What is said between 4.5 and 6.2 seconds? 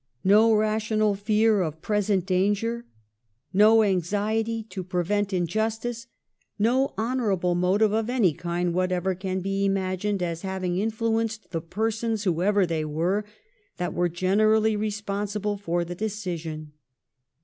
to prevent injustice,